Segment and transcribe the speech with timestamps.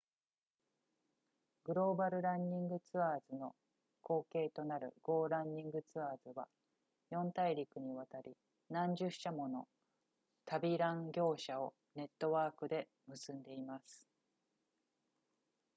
[1.65, 3.55] global running tours の
[4.01, 6.47] 後継となる go running tours は
[7.11, 8.35] 4大陸にわたり
[8.71, 9.67] 何十社もの
[10.45, 14.07] 旅ラン業者をネットワークで結んでいます